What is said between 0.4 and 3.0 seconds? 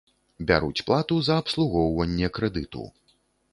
Бяруць плату за абслугоўванне крэдыту.